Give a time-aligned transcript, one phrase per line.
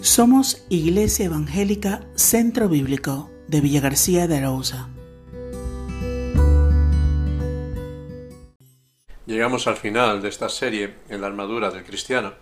[0.00, 4.88] Somos Iglesia Evangélica Centro Bíblico de Villa García de Arauza.
[9.26, 12.32] Llegamos al final de esta serie en la armadura del cristiano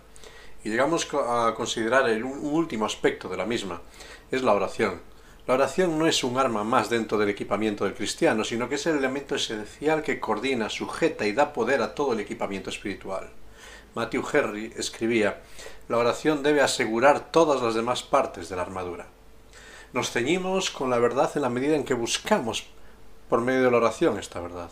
[0.63, 3.81] y llegamos a considerar el un último aspecto de la misma,
[4.29, 5.01] es la oración.
[5.47, 8.85] La oración no es un arma más dentro del equipamiento del cristiano, sino que es
[8.85, 13.31] el elemento esencial que coordina, sujeta y da poder a todo el equipamiento espiritual.
[13.97, 15.41] Matthew Henry escribía,
[15.89, 19.07] la oración debe asegurar todas las demás partes de la armadura.
[19.91, 22.67] Nos ceñimos con la verdad en la medida en que buscamos
[23.27, 24.69] por medio de la oración esta verdad.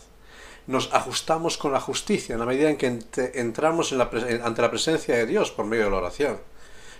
[0.67, 2.99] Nos ajustamos con la justicia en la medida en que
[3.33, 6.39] entramos ante la presencia de Dios por medio de la oración.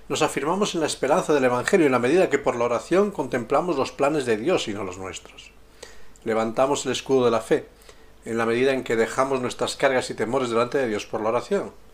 [0.09, 3.75] Nos afirmamos en la esperanza del Evangelio en la medida que por la oración contemplamos
[3.75, 5.51] los planes de Dios y no los nuestros.
[6.23, 7.67] Levantamos el escudo de la fe
[8.25, 11.29] en la medida en que dejamos nuestras cargas y temores delante de Dios por la
[11.29, 11.84] oración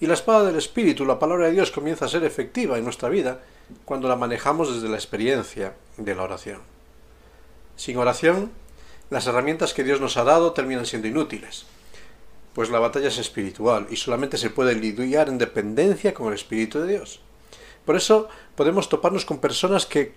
[0.00, 3.08] y la espada del Espíritu, la palabra de Dios, comienza a ser efectiva en nuestra
[3.08, 3.40] vida
[3.84, 6.60] cuando la manejamos desde la experiencia de la oración.
[7.76, 8.50] Sin oración,
[9.10, 11.64] las herramientas que Dios nos ha dado terminan siendo inútiles,
[12.54, 16.80] pues la batalla es espiritual y solamente se puede lidiar en dependencia con el Espíritu
[16.80, 17.20] de Dios.
[17.84, 20.12] Por eso podemos toparnos con personas que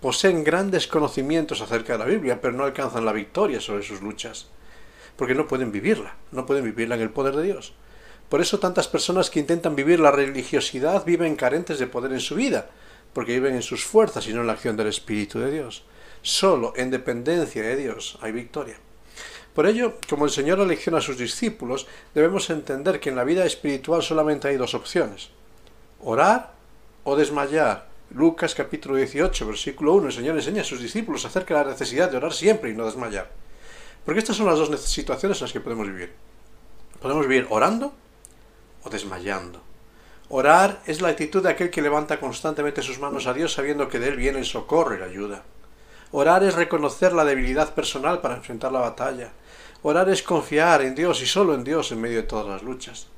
[0.00, 4.48] poseen grandes conocimientos acerca de la Biblia, pero no alcanzan la victoria sobre sus luchas,
[5.16, 7.74] porque no pueden vivirla, no pueden vivirla en el poder de Dios.
[8.32, 12.34] Por eso tantas personas que intentan vivir la religiosidad viven carentes de poder en su
[12.34, 12.70] vida,
[13.12, 15.84] porque viven en sus fuerzas y no en la acción del Espíritu de Dios.
[16.22, 18.76] Solo en dependencia de Dios hay victoria.
[19.54, 23.44] Por ello, como el Señor elecciona a sus discípulos, debemos entender que en la vida
[23.44, 25.28] espiritual solamente hay dos opciones.
[26.00, 26.54] Orar
[27.04, 27.90] o desmayar.
[28.14, 32.10] Lucas capítulo 18, versículo 1, el Señor enseña a sus discípulos acerca de la necesidad
[32.10, 33.30] de orar siempre y no desmayar.
[34.06, 36.14] Porque estas son las dos situaciones en las que podemos vivir.
[36.98, 37.92] Podemos vivir orando
[38.84, 39.60] o desmayando.
[40.28, 43.98] Orar es la actitud de aquel que levanta constantemente sus manos a Dios sabiendo que
[43.98, 45.42] de Él viene el socorro y la ayuda.
[46.10, 49.32] Orar es reconocer la debilidad personal para enfrentar la batalla.
[49.82, 53.08] Orar es confiar en Dios y solo en Dios en medio de todas las luchas.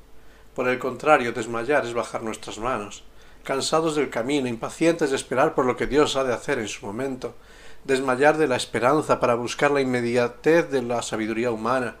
[0.55, 3.03] Por el contrario, desmayar es bajar nuestras manos,
[3.43, 6.85] cansados del camino, impacientes de esperar por lo que Dios ha de hacer en su
[6.85, 7.35] momento,
[7.83, 11.95] desmayar de la esperanza para buscar la inmediatez de la sabiduría humana,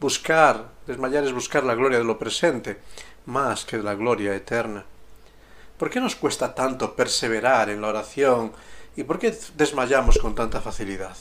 [0.00, 2.78] buscar, desmayar es buscar la gloria de lo presente,
[3.26, 4.84] más que de la gloria eterna.
[5.76, 8.52] ¿Por qué nos cuesta tanto perseverar en la oración
[8.96, 11.16] y por qué desmayamos con tanta facilidad?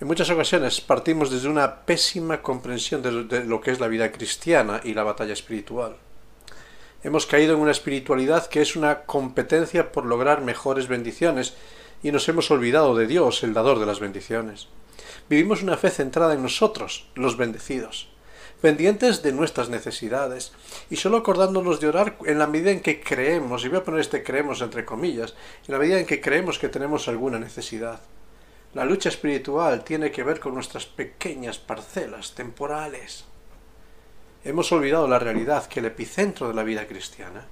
[0.00, 4.80] En muchas ocasiones partimos desde una pésima comprensión de lo que es la vida cristiana
[4.84, 5.96] y la batalla espiritual.
[7.02, 11.54] Hemos caído en una espiritualidad que es una competencia por lograr mejores bendiciones
[12.02, 14.68] y nos hemos olvidado de Dios, el dador de las bendiciones.
[15.28, 18.08] Vivimos una fe centrada en nosotros, los bendecidos
[18.60, 20.52] pendientes de nuestras necesidades
[20.90, 24.00] y solo acordándonos de orar en la medida en que creemos, y voy a poner
[24.00, 25.34] este creemos entre comillas,
[25.66, 28.00] en la medida en que creemos que tenemos alguna necesidad.
[28.74, 33.24] La lucha espiritual tiene que ver con nuestras pequeñas parcelas temporales.
[34.44, 37.46] Hemos olvidado la realidad que el epicentro de la vida cristiana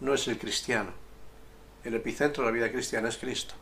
[0.00, 0.90] no es el cristiano.
[1.84, 3.54] El epicentro de la vida cristiana es Cristo.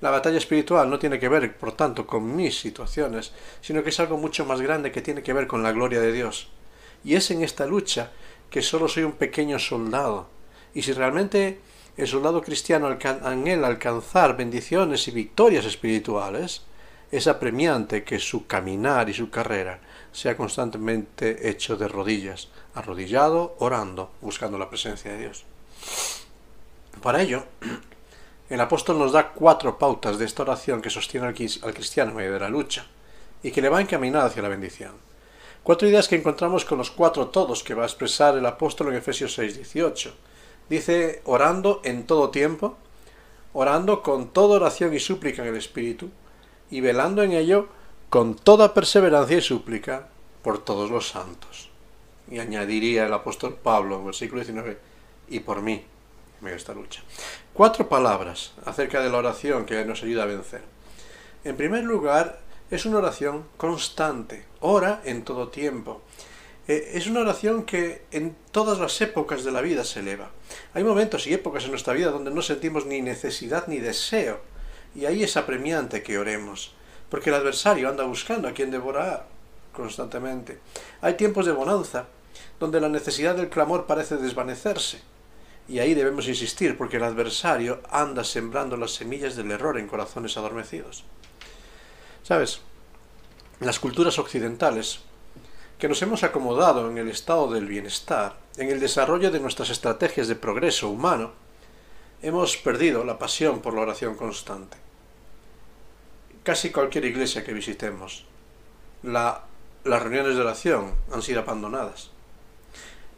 [0.00, 4.00] La batalla espiritual no tiene que ver, por tanto, con mis situaciones, sino que es
[4.00, 6.48] algo mucho más grande que tiene que ver con la gloria de Dios.
[7.04, 8.12] Y es en esta lucha
[8.48, 10.28] que solo soy un pequeño soldado.
[10.74, 11.60] Y si realmente
[11.96, 16.62] el soldado cristiano anhela alcanzar bendiciones y victorias espirituales,
[17.10, 19.80] es apremiante que su caminar y su carrera
[20.12, 25.44] sea constantemente hecho de rodillas, arrodillado, orando, buscando la presencia de Dios.
[27.02, 27.44] Para ello,
[28.50, 32.32] el apóstol nos da cuatro pautas de esta oración que sostiene al cristiano en medio
[32.32, 32.84] de la lucha
[33.44, 34.92] y que le va encaminada hacia la bendición.
[35.62, 38.94] Cuatro ideas que encontramos con los cuatro todos que va a expresar el apóstol en
[38.94, 40.14] Efesios 6, 18.
[40.68, 42.76] Dice, orando en todo tiempo,
[43.52, 46.10] orando con toda oración y súplica en el Espíritu,
[46.72, 47.68] y velando en ello
[48.08, 50.08] con toda perseverancia y súplica
[50.42, 51.68] por todos los santos.
[52.28, 54.78] Y añadiría el apóstol Pablo en versículo 19,
[55.28, 55.84] y por mí,
[56.48, 57.02] esta lucha.
[57.52, 60.62] Cuatro palabras acerca de la oración que nos ayuda a vencer.
[61.44, 62.40] En primer lugar,
[62.70, 66.02] es una oración constante, ora en todo tiempo.
[66.68, 70.30] Eh, es una oración que en todas las épocas de la vida se eleva.
[70.74, 74.40] Hay momentos y épocas en nuestra vida donde no sentimos ni necesidad ni deseo,
[74.94, 76.74] y ahí es apremiante que oremos,
[77.08, 79.26] porque el adversario anda buscando a quien devorar
[79.72, 80.58] constantemente.
[81.00, 82.06] Hay tiempos de bonanza,
[82.58, 85.00] donde la necesidad del clamor parece desvanecerse,
[85.70, 90.36] y ahí debemos insistir porque el adversario anda sembrando las semillas del error en corazones
[90.36, 91.04] adormecidos.
[92.24, 92.60] ¿Sabes?
[93.60, 94.98] Las culturas occidentales,
[95.78, 100.26] que nos hemos acomodado en el estado del bienestar, en el desarrollo de nuestras estrategias
[100.26, 101.34] de progreso humano,
[102.20, 104.76] hemos perdido la pasión por la oración constante.
[106.42, 108.26] Casi cualquier iglesia que visitemos,
[109.04, 109.42] las
[109.84, 112.10] reuniones de oración han sido abandonadas.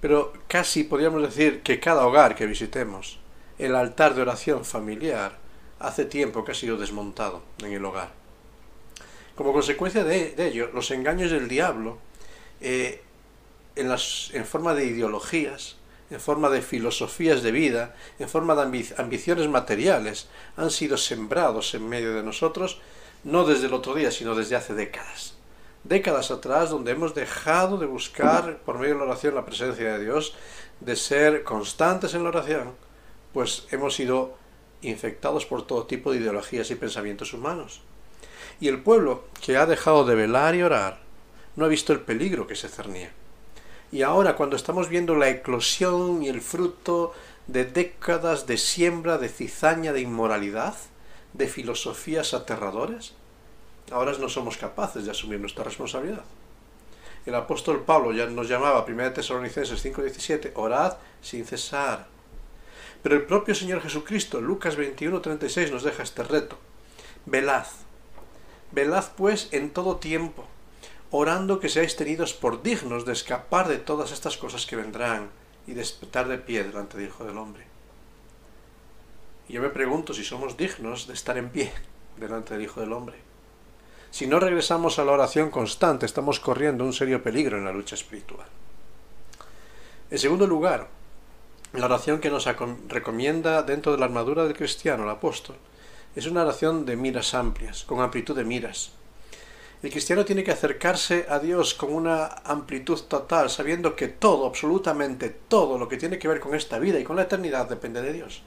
[0.02, 3.20] Pero casi podríamos decir que cada hogar que visitemos,
[3.56, 5.38] el altar de oración familiar,
[5.78, 8.10] hace tiempo que ha sido desmontado en el hogar.
[9.37, 11.99] Como consecuencia de, ello, los engaños del diablo,
[12.60, 13.00] eh,
[13.76, 15.76] en, forma de ideologías,
[16.10, 20.26] en forma de filosofías de vida, en forma de ambiciones materiales,
[20.56, 22.81] han sido sembrados en medio de nosotros,
[23.22, 25.37] no desde el otro día, sino desde hace décadas.
[25.84, 30.05] Décadas atrás, donde hemos dejado de buscar por medio de la oración la presencia de
[30.05, 30.34] Dios,
[30.81, 32.75] de ser constantes en la oración,
[33.32, 34.37] pues hemos sido
[34.82, 37.81] infectados por todo tipo de ideologías y pensamientos humanos.
[38.61, 41.00] Y el pueblo que ha dejado de velar y orar,
[41.56, 43.12] no ha visto el peligro que se cernía.
[43.90, 47.12] Y ahora cuando estamos viendo la eclosión y el fruto
[47.46, 50.75] de décadas de siembra, de cizaña, de inmoralidad,
[51.32, 53.14] de filosofías aterradoras,
[53.90, 56.25] ahora no somos capaces de asumir nuestra responsabilidad.
[57.25, 62.06] El apóstol Pablo ya nos llamaba, 1 Tesalonicenses 5:17, orad sin cesar.
[63.02, 66.58] Pero el propio Señor Jesucristo, Lucas 21:36, nos deja este reto.
[67.26, 67.67] Velad.
[68.73, 70.44] Velad pues en todo tiempo,
[71.11, 75.31] orando que seáis tenidos por dignos de escapar de todas estas cosas que vendrán
[75.67, 77.64] y de estar de pie delante del Hijo del Hombre.
[79.49, 81.73] Y yo me pregunto si somos dignos de estar en pie
[82.17, 83.31] delante del Hijo del Hombre.
[84.12, 87.94] Si no regresamos a la oración constante, estamos corriendo un serio peligro en la lucha
[87.94, 88.46] espiritual.
[90.10, 90.88] En segundo lugar,
[91.72, 92.46] la oración que nos
[92.88, 95.56] recomienda dentro de la armadura del cristiano, el apóstol,
[96.14, 98.90] es una oración de miras amplias, con amplitud de miras.
[99.82, 105.30] El cristiano tiene que acercarse a Dios con una amplitud total, sabiendo que todo, absolutamente
[105.30, 108.12] todo lo que tiene que ver con esta vida y con la eternidad depende de
[108.12, 108.42] Dios.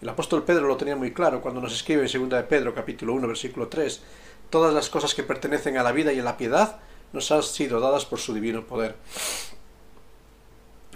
[0.00, 3.14] El apóstol Pedro lo tenía muy claro cuando nos escribe en 2 de Pedro capítulo
[3.14, 4.00] 1 versículo 3,
[4.48, 6.78] todas las cosas que pertenecen a la vida y a la piedad
[7.12, 8.94] nos han sido dadas por su divino poder.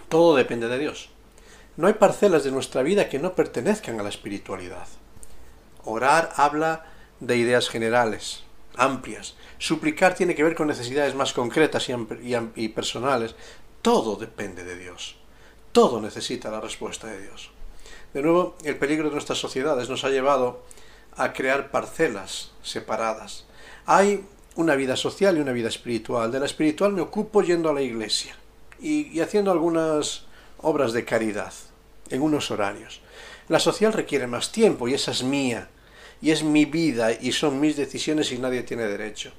[0.09, 1.11] Todo depende de Dios.
[1.77, 4.87] No hay parcelas de nuestra vida que no pertenezcan a la espiritualidad.
[5.85, 6.85] Orar habla
[7.19, 8.45] de ideas generales,
[8.77, 9.37] amplias.
[9.59, 11.89] Suplicar tiene que ver con necesidades más concretas
[12.55, 13.35] y, personales.
[13.81, 15.17] Todo depende de Dios.
[15.73, 17.51] Todo necesita la respuesta de Dios.
[18.15, 20.63] De nuevo, el peligro de nuestras sociedades nos ha llevado
[21.17, 23.45] a crear parcelas separadas.
[23.87, 24.25] Hay
[24.57, 26.31] una vida social y una vida espiritual.
[26.31, 28.37] De la espiritual me ocupo yendo a la iglesia
[28.81, 30.25] y, y haciendo algunas
[30.59, 31.53] obras de caridad
[32.11, 33.01] en unos horarios.
[33.49, 35.69] La social requiere más tiempo y esa es mía
[36.21, 39.33] y es mi vida y son mis decisiones y nadie tiene derecho.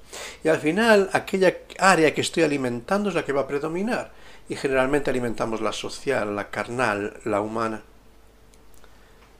[0.44, 4.12] Y al final aquella área que estoy alimentando es la que va a predominar
[4.50, 7.84] y generalmente alimentamos la social, la carnal, la humana.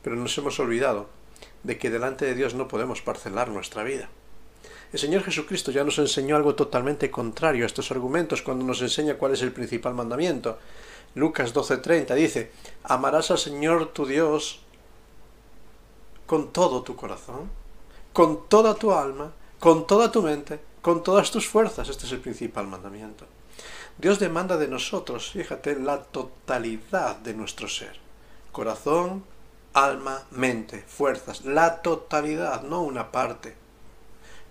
[0.04, 1.08] Pero nos hemos olvidado
[1.64, 4.10] de que delante de Dios no podemos parcelar nuestra vida.
[4.92, 9.16] El Señor Jesucristo ya nos enseñó algo totalmente contrario a estos argumentos cuando nos enseña
[9.16, 10.60] cuál es el principal mandamiento.
[11.16, 12.52] Lucas 12:30 dice,
[12.84, 14.62] amarás al Señor tu Dios
[16.28, 17.50] con todo tu corazón,
[18.14, 21.90] con toda tu alma, con toda tu mente, con todas tus fuerzas.
[21.90, 23.26] Este es el principal mandamiento.
[23.98, 28.00] Dios demanda de nosotros, fíjate, la totalidad de nuestro ser.
[28.52, 29.24] Corazón,
[29.74, 31.46] alma, mente, fuerzas.
[31.46, 33.56] La totalidad, no una parte.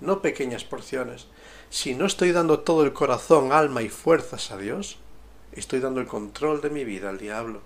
[0.01, 1.29] No pequeñas porciones.
[1.71, 4.99] Si no estoy dando todo el corazón, alma y fuerzas a Dios,
[5.53, 7.63] estoy dando el control de mi vida al diablo.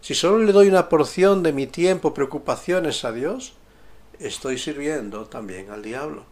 [0.00, 3.54] Si solo le doy una porción de mi tiempo, preocupaciones a Dios,
[4.18, 6.24] estoy sirviendo también al diablo.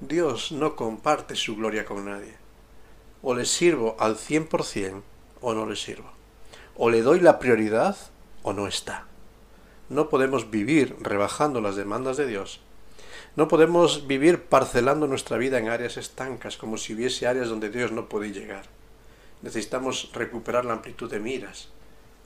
[0.00, 2.34] Dios no comparte su gloria con nadie.
[3.22, 5.02] O le sirvo al cien por cien
[5.40, 6.10] o no le sirvo.
[6.76, 7.96] O le doy la prioridad
[8.42, 9.06] o no está.
[9.88, 12.60] No podemos vivir rebajando las demandas de Dios.
[13.34, 17.90] No podemos vivir parcelando nuestra vida en áreas estancas como si hubiese áreas donde Dios
[17.90, 18.64] no puede llegar.
[19.42, 21.68] Necesitamos recuperar la amplitud de miras,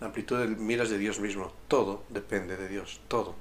[0.01, 1.53] la amplitud de miras de Dios mismo.
[1.69, 3.35] Todo depende de Dios, todo.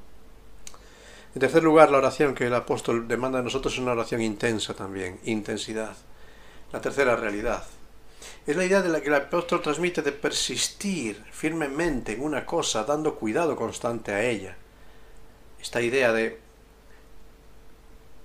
[1.34, 4.74] En tercer lugar, la oración que el apóstol demanda de nosotros es una oración intensa
[4.74, 5.98] también, intensidad.
[6.72, 7.66] La tercera realidad.
[8.48, 12.84] Es la idea de la que el apóstol transmite de persistir firmemente en una cosa,
[12.84, 14.56] dando cuidado constante a ella.
[15.60, 16.40] Esta idea de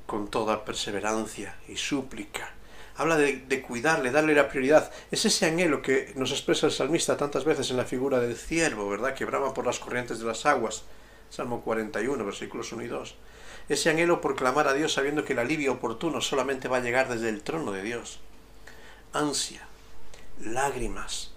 [0.04, 2.50] con toda perseverancia y súplica,
[2.96, 4.92] habla de, cuidarle, darle la prioridad.
[5.10, 8.90] Es ese anhelo que nos expresa el salmista tantas veces en la figura del ciervo,
[8.90, 9.14] ¿verdad?
[9.14, 10.82] Que brama por las corrientes de las aguas.
[11.30, 13.14] Salmo 41, versículos 1 y 2.
[13.70, 17.08] Ese anhelo por clamar a Dios sabiendo que el alivio oportuno solamente va a llegar
[17.08, 18.18] desde el trono de Dios.
[19.12, 19.69] Ansia,
[20.44, 21.30] lágrimas,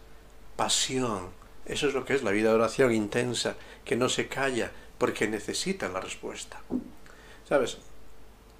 [0.56, 1.30] pasión,
[1.66, 3.56] Eso es lo que es la vida de oración intensa,
[3.86, 6.62] que no se calla porque necesita la respuesta.
[7.48, 7.78] ¿Sabes?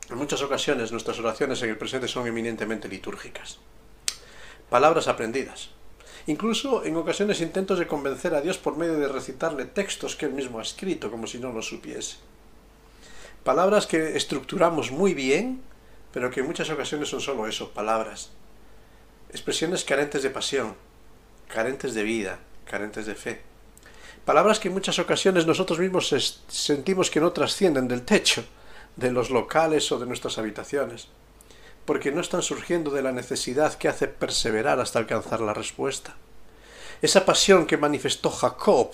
[0.10, 3.60] En muchas ocasiones nuestras oraciones en el presente son eminentemente litúrgicas.
[4.70, 5.72] Palabras aprendidas.
[6.28, 10.34] Incluso en ocasiones intentos de convencer a Dios por medio de recitarle textos que él
[10.34, 12.18] mismo ha escrito, como si no lo supiese.
[13.44, 15.62] Palabras que estructuramos muy bien,
[16.14, 18.32] pero que en muchas ocasiones son solo eso, palabras.
[19.34, 20.76] Expresiones carentes de pasión,
[21.48, 23.42] carentes de vida, carentes de fe.
[24.26, 28.46] Palabras que en muchas ocasiones nosotros mismos sentimos que no trascienden del techo,
[28.96, 31.08] de los locales o de nuestras habitaciones,
[31.84, 36.16] porque no están surgiendo de la necesidad que hace perseverar hasta alcanzar la respuesta.
[37.02, 38.92] Esa pasión que manifestó Jacob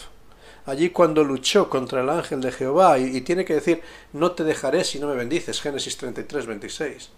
[0.65, 3.81] allí cuando luchó contra el ángel de Jehová y, tiene que decir,
[4.13, 7.10] no te dejaré si no me bendices, Génesis 33, 26.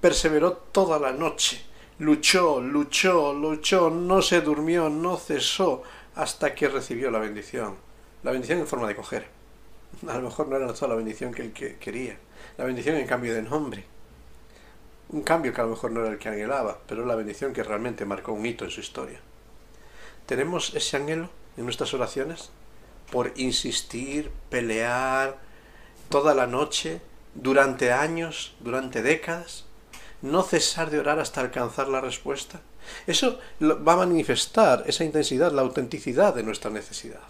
[0.00, 1.64] Perseveró toda la noche,
[1.98, 5.82] luchó, luchó, luchó, no se durmió, no cesó
[6.14, 7.76] hasta que recibió la bendición.
[8.22, 9.26] La bendición en forma de coger.
[10.08, 12.18] A lo mejor no era toda la bendición que él quería.
[12.56, 13.84] La bendición en cambio de nombre.
[15.10, 17.62] Un cambio que a lo mejor no era el que anhelaba, pero la bendición que
[17.62, 19.20] realmente marcó un hito en su historia.
[20.26, 22.50] ¿Tenemos ese anhelo en nuestras oraciones?
[23.12, 25.38] Por insistir, pelear
[26.08, 27.00] toda la noche,
[27.34, 29.66] durante años, durante décadas,
[30.24, 32.62] no cesar de orar hasta alcanzar la respuesta.
[33.06, 37.20] Eso va a manifestar esa intensidad, la autenticidad de nuestra necesidad.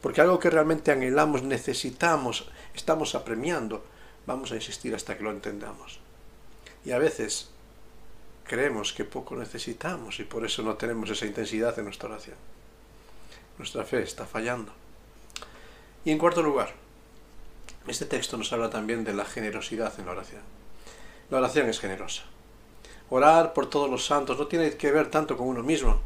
[0.00, 3.84] Porque algo que realmente anhelamos, necesitamos, estamos apremiando,
[4.26, 6.00] vamos a insistir hasta que lo entendamos.
[6.86, 7.50] Y a veces
[8.44, 12.36] creemos que poco necesitamos y por eso no tenemos esa intensidad en nuestra oración.
[13.58, 14.72] Nuestra fe está fallando.
[16.06, 16.72] Y en cuarto lugar,
[17.86, 20.61] este texto nos habla también de la generosidad en la oración.
[21.32, 22.24] La oración es generosa.
[23.08, 25.98] Orar por todos los santos no tiene que ver tanto con uno mismo,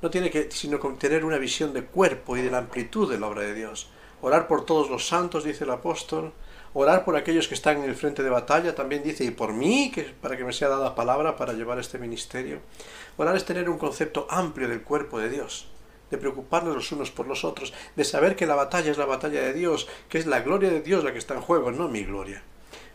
[0.00, 3.18] no tiene que sino con tener una visión de cuerpo y de la amplitud de
[3.18, 3.90] la obra de Dios.
[4.22, 6.32] Orar por todos los santos, dice el apóstol,
[6.74, 9.90] orar por aquellos que están en el frente de batalla, también dice, y por mí,
[9.92, 12.60] que, para que me sea dada palabra para llevar este ministerio.
[13.16, 15.66] Orar es tener un concepto amplio del cuerpo de Dios,
[16.08, 19.42] de preocuparnos los unos por los otros, de saber que la batalla es la batalla
[19.42, 22.04] de Dios, que es la gloria de Dios la que está en juego, no mi
[22.04, 22.44] gloria.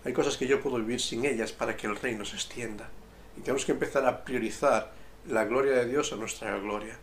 [0.06, 2.90] Hay cosas que yo puedo vivir sin ellas para que el reino se extienda.
[3.38, 4.92] Y tenemos que empezar a priorizar
[5.28, 6.98] la gloria de Dios a nuestra gloria,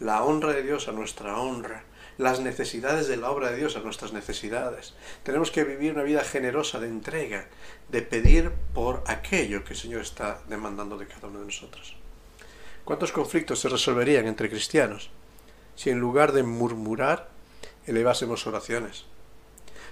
[0.00, 1.84] la honra de Dios a nuestra honra,
[2.18, 4.94] las necesidades de la obra de Dios a nuestras necesidades.
[5.22, 7.46] Tenemos que vivir una vida generosa de entrega,
[7.88, 11.96] de pedir por aquello que el Señor está demandando de cada uno de nosotros.
[12.84, 15.10] ¿Cuántos conflictos se resolverían entre cristianos
[15.76, 17.28] si en lugar de murmurar
[17.86, 19.04] elevásemos oraciones?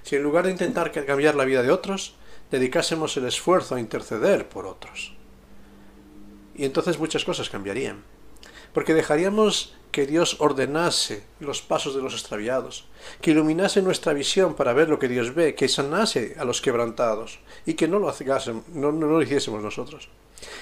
[0.02, 2.16] Si en lugar de intentar cambiar la vida de otros,
[2.50, 5.12] dedicásemos el esfuerzo a interceder por otros
[6.58, 8.02] y entonces muchas cosas cambiarían.
[8.74, 12.84] Porque dejaríamos que Dios ordenase los pasos de los extraviados,
[13.22, 17.38] que iluminase nuestra visión para ver lo que Dios ve, que sanase a los quebrantados
[17.64, 18.12] y que no lo,
[18.74, 20.10] no, no lo hiciésemos nosotros.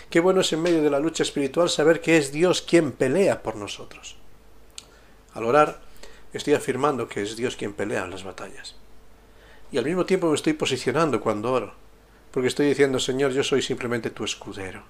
[0.08, 3.42] Qué bueno es en medio de la lucha espiritual saber que es Dios quien pelea
[3.42, 4.16] por nosotros.
[5.32, 5.80] Al orar,
[6.32, 8.76] estoy afirmando que es Dios quien pelea en las batallas.
[9.72, 11.74] Y al mismo tiempo me estoy posicionando cuando oro,
[12.30, 14.82] porque estoy diciendo, Señor, yo soy simplemente tu escudero.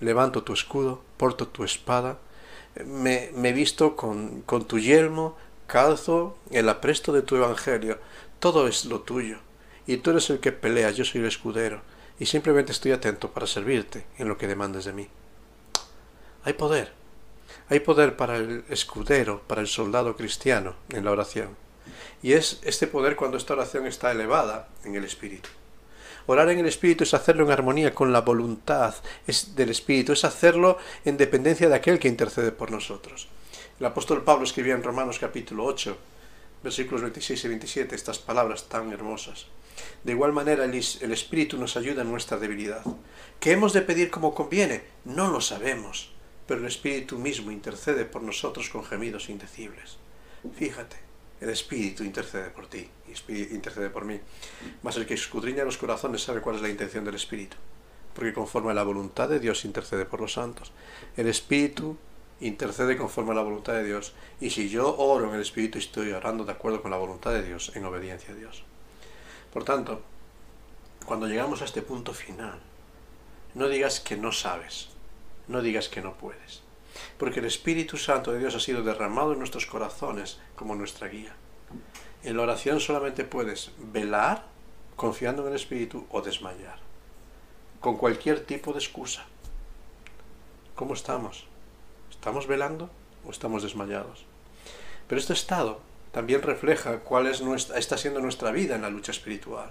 [0.00, 2.18] Levanto tu escudo, porto tu espada,
[2.84, 5.36] me, me visto con, con tu yelmo,
[5.66, 7.98] calzo el apresto de tu evangelio,
[8.38, 9.38] todo es lo tuyo,
[9.86, 11.82] y tú eres el que pelea, yo soy el escudero,
[12.18, 15.08] y simplemente estoy atento para servirte en lo que demandes de mí.
[16.44, 16.92] Hay poder,
[17.68, 21.56] hay poder para el escudero, para el soldado cristiano en la oración,
[22.22, 25.48] y es este poder cuando esta oración está elevada en el espíritu.
[26.26, 28.94] Orar en el Espíritu es hacerlo en armonía con la voluntad
[29.56, 33.28] del Espíritu, es hacerlo en dependencia de aquel que intercede por nosotros.
[33.80, 35.96] El apóstol Pablo escribía en Romanos capítulo 8,
[36.62, 39.46] versículos 26 y 27, estas palabras tan hermosas.
[40.04, 42.84] De igual manera el, el Espíritu nos ayuda en nuestra debilidad.
[43.40, 44.84] ¿Qué hemos de pedir como conviene?
[45.04, 46.12] No lo sabemos,
[46.46, 49.96] pero el Espíritu mismo intercede por nosotros con gemidos indecibles.
[50.56, 50.96] Fíjate,
[51.42, 52.88] el Espíritu intercede por ti,
[53.28, 54.20] intercede por mí.
[54.82, 57.56] Mas el que escudriña los corazones sabe cuál es la intención del Espíritu,
[58.14, 60.70] porque conforme a la voluntad de Dios intercede por los santos.
[61.16, 61.96] El Espíritu
[62.40, 66.12] intercede conforme a la voluntad de Dios, y si yo oro en el Espíritu estoy
[66.12, 68.62] orando de acuerdo con la voluntad de Dios, en obediencia a Dios.
[69.52, 70.00] Por tanto,
[71.04, 72.60] cuando llegamos a este punto final,
[73.54, 74.90] no digas que no sabes,
[75.48, 76.62] no digas que no puedes
[77.18, 81.34] porque el Espíritu Santo de Dios ha sido derramado en nuestros corazones como nuestra guía.
[82.22, 84.44] En la oración solamente puedes velar
[84.96, 86.78] confiando en el Espíritu o desmayar,
[87.80, 89.24] con cualquier tipo de excusa.
[90.74, 91.46] ¿Cómo estamos?
[92.10, 92.90] ¿Estamos velando
[93.26, 94.24] o estamos desmayados?
[95.08, 95.80] Pero este estado
[96.12, 99.70] también refleja cuál es nuestra, está siendo nuestra vida en la lucha espiritual.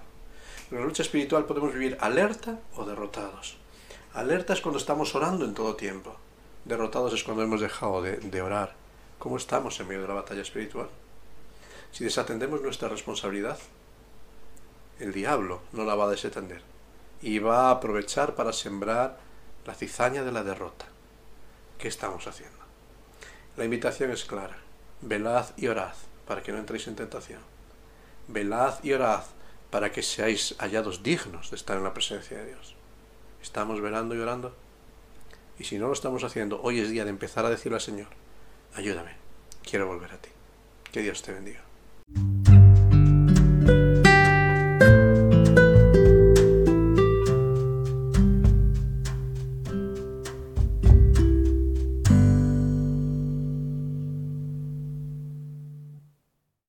[0.71, 3.57] En la lucha espiritual podemos vivir alerta o derrotados.
[4.13, 6.15] Alerta es cuando estamos orando en todo tiempo.
[6.65, 8.75] Derrotados es cuando hemos dejado de, orar.
[9.17, 10.89] ¿Cómo estamos en medio de la batalla espiritual?
[11.91, 13.57] Si desatendemos nuestra responsabilidad,
[14.99, 16.61] el diablo no la va a desatender
[17.21, 19.17] y va a aprovechar para sembrar
[19.65, 20.85] la cizaña de la derrota.
[21.79, 22.59] ¿Qué estamos haciendo?
[23.57, 24.57] La invitación es clara.
[25.01, 25.95] Velad y orad
[26.27, 27.41] para que no entréis en tentación.
[28.27, 29.23] Velad y orad
[29.71, 32.75] para que seáis hallados dignos de estar en la presencia de Dios.
[33.41, 34.55] ¿Estamos velando y orando?
[35.61, 38.07] Y si no lo estamos haciendo, hoy es día de empezar a decirle al Señor,
[38.73, 39.11] ayúdame,
[39.61, 40.29] quiero volver a ti.
[40.91, 41.61] Que Dios te bendiga.